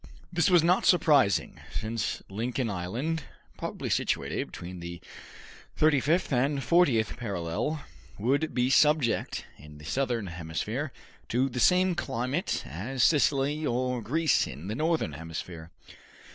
This 0.33 0.49
was 0.49 0.63
not 0.63 0.87
surprising, 0.87 1.59
since 1.71 2.23
Lincoln 2.27 2.71
Island, 2.71 3.25
probably 3.55 3.87
situated 3.91 4.45
between 4.47 4.79
the 4.79 4.99
thirty 5.77 5.99
fifth 5.99 6.33
and 6.33 6.63
fortieth 6.63 7.17
parallel, 7.17 7.85
would 8.17 8.51
be 8.55 8.71
subject, 8.71 9.45
in 9.59 9.77
the 9.77 9.85
Southern 9.85 10.25
Hemisphere, 10.25 10.91
to 11.29 11.49
the 11.49 11.59
same 11.59 11.93
climate 11.93 12.63
as 12.65 13.03
Sicily 13.03 13.63
or 13.63 14.01
Greece 14.01 14.47
in 14.47 14.69
the 14.69 14.75
Northern 14.75 15.11
Hemisphere. 15.13 15.69